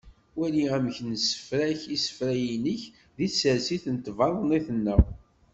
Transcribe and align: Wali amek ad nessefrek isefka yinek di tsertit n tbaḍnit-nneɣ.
Wali 0.39 0.63
amek 0.75 0.97
ad 1.01 1.05
nessefrek 1.09 1.81
isefka 1.95 2.31
yinek 2.43 2.81
di 3.17 3.27
tsertit 3.31 3.85
n 3.89 3.95
tbaḍnit-nneɣ. 4.05 5.01